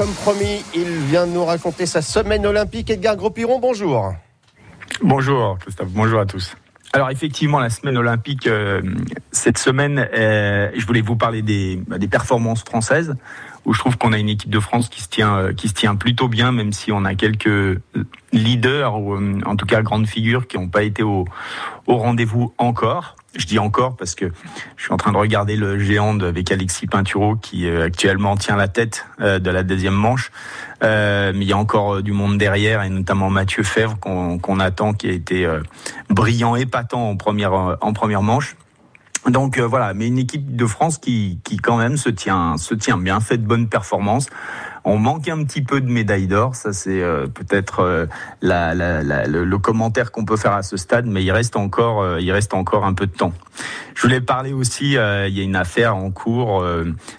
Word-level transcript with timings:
Comme 0.00 0.14
promis, 0.14 0.64
il 0.76 0.88
vient 1.10 1.26
de 1.26 1.32
nous 1.32 1.44
raconter 1.44 1.84
sa 1.84 2.02
semaine 2.02 2.46
olympique. 2.46 2.88
Edgar 2.88 3.16
Gros-Piron, 3.16 3.58
bonjour. 3.58 4.14
Bonjour 5.02 5.58
Christophe, 5.58 5.88
bonjour 5.88 6.20
à 6.20 6.24
tous. 6.24 6.54
Alors 6.92 7.10
effectivement, 7.10 7.58
la 7.58 7.68
semaine 7.68 7.98
olympique, 7.98 8.46
euh, 8.46 8.80
cette 9.32 9.58
semaine, 9.58 10.08
euh, 10.14 10.70
je 10.72 10.86
voulais 10.86 11.00
vous 11.00 11.16
parler 11.16 11.42
des, 11.42 11.82
performances 12.08 12.62
françaises, 12.62 13.16
où 13.64 13.72
je 13.72 13.78
trouve 13.78 13.98
qu'on 13.98 14.12
a 14.12 14.18
une 14.18 14.28
équipe 14.28 14.50
de 14.50 14.60
France 14.60 14.88
qui 14.88 15.02
se 15.02 15.08
tient, 15.08 15.36
euh, 15.36 15.52
qui 15.52 15.68
se 15.68 15.74
tient 15.74 15.96
plutôt 15.96 16.28
bien, 16.28 16.52
même 16.52 16.72
si 16.72 16.92
on 16.92 17.04
a 17.04 17.14
quelques 17.14 17.80
leaders, 18.32 19.00
ou 19.00 19.14
euh, 19.14 19.40
en 19.46 19.56
tout 19.56 19.66
cas 19.66 19.82
grandes 19.82 20.06
figures, 20.06 20.46
qui 20.46 20.58
n'ont 20.58 20.68
pas 20.68 20.82
été 20.82 21.02
au, 21.02 21.26
au 21.86 21.96
rendez-vous 21.96 22.52
encore. 22.58 23.16
Je 23.36 23.46
dis 23.46 23.58
encore 23.58 23.94
parce 23.96 24.14
que 24.14 24.32
je 24.76 24.82
suis 24.82 24.92
en 24.92 24.96
train 24.96 25.12
de 25.12 25.16
regarder 25.16 25.54
le 25.54 25.78
géant 25.78 26.18
avec 26.20 26.50
Alexis 26.50 26.86
Pinturo 26.86 27.36
qui 27.36 27.68
euh, 27.68 27.84
actuellement 27.84 28.36
tient 28.36 28.56
la 28.56 28.68
tête 28.68 29.06
euh, 29.20 29.38
de 29.38 29.50
la 29.50 29.62
deuxième 29.62 29.94
manche. 29.94 30.32
Euh, 30.82 31.32
mais 31.34 31.44
il 31.44 31.48
y 31.48 31.52
a 31.52 31.58
encore 31.58 32.02
du 32.02 32.12
monde 32.12 32.38
derrière 32.38 32.82
et 32.82 32.88
notamment 32.88 33.30
Mathieu 33.30 33.62
Fèvre 33.62 33.98
qu'on 34.00 34.38
qu'on 34.38 34.60
attend 34.60 34.92
qui 34.92 35.08
a 35.08 35.12
été 35.12 35.46
brillant, 36.08 36.56
épatant 36.56 37.10
en 37.10 37.16
première 37.16 37.78
en 37.80 37.92
première 37.92 38.22
manche. 38.22 38.56
Donc 39.30 39.58
voilà, 39.58 39.94
mais 39.94 40.06
une 40.06 40.18
équipe 40.18 40.56
de 40.56 40.66
France 40.66 40.98
qui, 40.98 41.40
qui 41.44 41.56
quand 41.56 41.76
même 41.76 41.96
se 41.96 42.08
tient 42.08 42.56
se 42.56 42.74
tient 42.74 42.98
bien, 42.98 43.20
fait 43.20 43.38
de 43.38 43.46
bonnes 43.46 43.68
performances. 43.68 44.28
On 44.90 44.96
manque 44.96 45.28
un 45.28 45.44
petit 45.44 45.60
peu 45.60 45.82
de 45.82 45.90
médailles 45.90 46.28
d'or, 46.28 46.54
ça 46.54 46.72
c'est 46.72 47.02
euh, 47.02 47.26
peut-être 47.26 47.80
euh, 47.80 48.06
le, 48.40 49.56
commentaire 49.58 50.10
qu'on 50.10 50.24
peut 50.24 50.38
faire 50.38 50.54
à 50.54 50.62
ce 50.62 50.78
stade, 50.78 51.04
mais 51.04 51.22
il 51.22 51.30
reste 51.30 51.56
encore, 51.56 52.00
euh, 52.00 52.20
il 52.22 52.32
reste 52.32 52.54
encore 52.54 52.86
un 52.86 52.94
peu 52.94 53.06
de 53.06 53.12
temps. 53.12 53.34
Je 53.94 54.00
voulais 54.00 54.22
parler 54.22 54.54
aussi, 54.54 54.92
il 54.92 54.92
y 54.92 54.98
a 55.40 55.42
une 55.42 55.56
affaire 55.56 55.94
en 55.94 56.10
cours, 56.10 56.64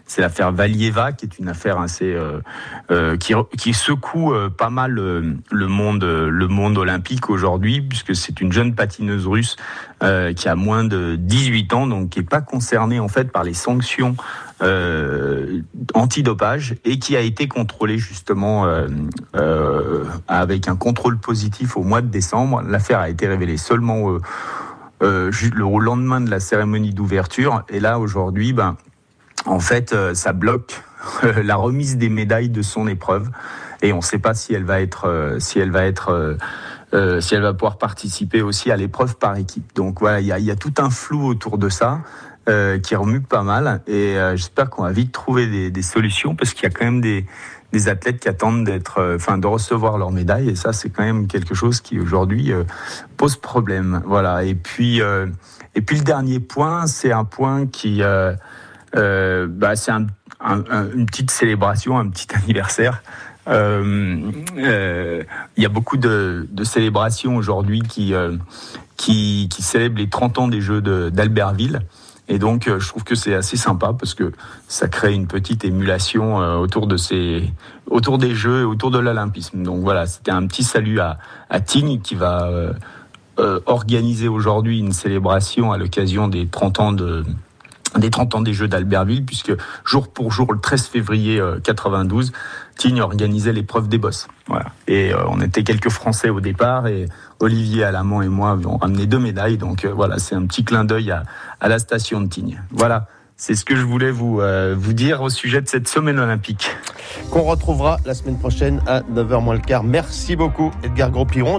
c'est 0.05 0.21
l'affaire 0.21 0.53
Valieva, 0.53 1.11
qui 1.11 1.25
est 1.25 1.37
une 1.37 1.49
affaire 1.49 1.77
assez 1.77 2.17
qui, 3.19 3.73
secoue 3.73 4.33
pas 4.57 4.69
mal 4.69 4.93
le 4.93 5.67
monde, 5.67 6.05
le 6.05 6.47
monde 6.47 6.77
olympique 6.77 7.29
aujourd'hui, 7.29 7.81
puisque 7.81 8.15
c'est 8.15 8.39
une 8.39 8.53
jeune 8.53 8.75
patineuse 8.75 9.27
russe 9.27 9.57
qui 10.37 10.47
a 10.47 10.55
moins 10.55 10.85
de 10.85 11.17
18 11.17 11.73
ans, 11.73 11.85
donc 11.85 12.11
qui 12.11 12.19
est 12.19 12.29
pas 12.29 12.39
concernée 12.39 13.01
en 13.01 13.09
fait 13.09 13.29
par 13.29 13.43
les 13.43 13.53
sanctions 13.53 14.15
euh, 14.61 15.61
antidopage 15.93 16.75
et 16.85 16.99
qui 16.99 17.15
a 17.15 17.21
été 17.21 17.47
contrôlé 17.47 17.97
justement 17.97 18.65
euh, 18.65 18.87
euh, 19.35 20.03
avec 20.27 20.67
un 20.67 20.75
contrôle 20.75 21.17
positif 21.17 21.77
au 21.77 21.83
mois 21.83 22.01
de 22.01 22.07
décembre. 22.07 22.61
L'affaire 22.67 22.99
a 22.99 23.09
été 23.09 23.27
révélée 23.27 23.57
seulement 23.57 24.17
euh, 25.01 25.31
le 25.41 25.79
lendemain 25.79 26.21
de 26.21 26.29
la 26.29 26.39
cérémonie 26.39 26.93
d'ouverture 26.93 27.63
et 27.69 27.79
là 27.79 27.99
aujourd'hui, 27.99 28.53
ben 28.53 28.75
en 29.45 29.59
fait, 29.59 29.95
ça 30.13 30.33
bloque 30.33 30.83
la 31.43 31.55
remise 31.55 31.97
des 31.97 32.09
médailles 32.09 32.49
de 32.49 32.61
son 32.61 32.87
épreuve 32.87 33.29
et 33.81 33.93
on 33.93 33.97
ne 33.97 34.01
sait 34.01 34.19
pas 34.19 34.33
si 34.33 34.53
elle 34.53 34.65
va 34.65 34.81
être 34.81 35.37
si 35.39 35.59
elle 35.59 35.71
va 35.71 35.85
être 35.85 36.37
euh, 36.95 37.21
si 37.21 37.35
elle 37.35 37.43
va 37.43 37.53
pouvoir 37.53 37.77
participer 37.77 38.41
aussi 38.41 38.71
à 38.71 38.75
l'épreuve 38.75 39.15
par 39.15 39.37
équipe. 39.37 39.75
Donc 39.75 39.99
voilà, 39.99 40.21
il 40.21 40.25
y 40.25 40.51
a, 40.51 40.55
tout 40.55 40.73
un 40.79 40.89
flou 40.89 41.27
autour 41.27 41.59
de 41.59 41.69
ça. 41.69 41.99
Euh, 42.49 42.79
qui 42.79 42.95
remue 42.95 43.21
pas 43.21 43.43
mal 43.43 43.81
et 43.85 44.17
euh, 44.17 44.35
j'espère 44.35 44.71
qu'on 44.71 44.81
va 44.81 44.91
vite 44.91 45.11
trouver 45.11 45.69
des, 45.69 45.81
solutions 45.83 46.35
parce 46.35 46.55
qu'il 46.55 46.63
y 46.63 46.65
a 46.65 46.71
quand 46.71 46.85
même 46.85 46.99
des, 46.99 47.27
des 47.73 47.89
athlètes 47.89 48.19
qui 48.19 48.27
attendent 48.27 48.63
d'être, 48.63 48.97
euh, 48.97 49.17
enfin, 49.17 49.37
de 49.37 49.45
recevoir 49.45 49.99
leur 49.99 50.09
médaille 50.09 50.49
et 50.49 50.55
ça 50.55 50.73
c'est 50.73 50.89
quand 50.89 51.03
même 51.03 51.27
quelque 51.27 51.53
chose 51.53 51.79
qui 51.79 51.99
aujourd'hui 51.99 52.51
pose 53.17 53.35
problème. 53.35 54.01
Voilà. 54.05 54.45
Et 54.45 54.55
puis 54.55 54.99
et 55.75 55.81
puis 55.81 55.97
le 55.97 56.03
dernier 56.03 56.39
point, 56.39 56.87
c'est 56.87 57.11
un 57.11 57.23
point 57.23 57.67
qui, 57.67 58.01
bah, 58.01 59.75
c'est 59.75 59.91
un, 59.91 60.07
un, 60.39 60.89
une 60.95 61.05
petite 61.05 61.29
célébration, 61.29 61.99
un 61.99 62.09
petit 62.09 62.27
anniversaire. 62.35 63.03
Il 63.45 63.53
y 65.57 65.65
a 65.65 65.69
beaucoup 65.69 65.97
de, 65.97 66.47
de 66.49 66.63
célébrations 66.63 67.35
aujourd'hui 67.35 67.81
qui, 67.81 68.15
qui, 68.97 69.49
qui, 69.51 69.61
célèbrent 69.61 69.99
les 69.99 70.09
30 70.09 70.39
ans 70.39 70.47
des 70.47 70.61
Jeux 70.61 70.81
d'Albertville. 70.81 71.81
Et 72.29 72.39
donc, 72.39 72.69
je 72.77 72.87
trouve 72.87 73.03
que 73.03 73.15
c'est 73.15 73.33
assez 73.33 73.57
sympa 73.57 73.93
parce 73.97 74.13
que 74.13 74.31
ça 74.67 74.87
crée 74.87 75.13
une 75.13 75.27
petite 75.27 75.65
émulation 75.65 76.37
autour 76.59 76.85
de 76.85 76.95
ces, 76.95 77.51
autour 77.87 78.19
des 78.19 78.35
Jeux 78.35 78.61
et 78.61 78.63
autour 78.63 78.91
de 78.91 78.99
l'Olympisme. 78.99 79.63
Donc 79.63 79.81
voilà, 79.81 80.05
c'était 80.05 80.31
un 80.31 80.45
petit 80.45 80.63
salut 80.63 80.99
à, 80.99 81.17
à 81.49 81.59
qui 81.59 82.13
va 82.13 82.47
euh, 83.39 83.59
organiser 83.67 84.27
aujourd'hui 84.27 84.79
une 84.79 84.91
célébration 84.91 85.71
à 85.71 85.77
l'occasion 85.77 86.27
des 86.27 86.47
30 86.47 86.79
ans 86.81 86.91
de, 86.91 87.23
des 87.97 88.09
30 88.09 88.35
ans 88.35 88.41
des 88.41 88.53
Jeux 88.53 88.67
d'Albertville, 88.67 89.25
puisque 89.25 89.51
jour 89.85 90.09
pour 90.09 90.31
jour, 90.31 90.53
le 90.53 90.59
13 90.59 90.87
février 90.87 91.41
92, 91.63 92.31
Tignes 92.79 93.01
organisait 93.01 93.51
l'épreuve 93.51 93.89
des 93.89 93.97
bosses. 93.97 94.27
Voilà. 94.47 94.67
Et 94.87 95.13
euh, 95.13 95.17
on 95.27 95.41
était 95.41 95.63
quelques 95.63 95.89
Français 95.89 96.29
au 96.29 96.39
départ, 96.39 96.87
et 96.87 97.07
Olivier 97.39 97.83
Alamand 97.83 98.21
et 98.21 98.29
moi 98.29 98.51
avons 98.51 98.77
amené 98.77 99.05
deux 99.05 99.19
médailles. 99.19 99.57
Donc 99.57 99.83
euh, 99.85 99.91
voilà, 99.93 100.17
c'est 100.17 100.33
un 100.33 100.45
petit 100.45 100.63
clin 100.63 100.85
d'œil 100.85 101.11
à, 101.11 101.67
la 101.67 101.77
station 101.77 102.21
de 102.21 102.27
Tignes. 102.27 102.61
Voilà. 102.71 103.07
C'est 103.35 103.55
ce 103.55 103.63
que 103.63 103.75
je 103.75 103.83
voulais 103.83 104.11
vous, 104.11 104.41
euh, 104.41 104.75
dire 104.75 105.21
au 105.21 105.29
sujet 105.29 105.61
de 105.61 105.67
cette 105.67 105.87
semaine 105.87 106.19
olympique. 106.19 106.71
Qu'on 107.31 107.43
retrouvera 107.43 107.97
la 108.05 108.13
semaine 108.13 108.37
prochaine 108.37 108.81
à 108.85 109.01
9h 109.01 109.41
moins 109.41 109.53
le 109.53 109.61
quart. 109.61 109.83
Merci 109.83 110.35
beaucoup, 110.35 110.71
Edgar 110.83 111.09
Gros-Piron. 111.09 111.57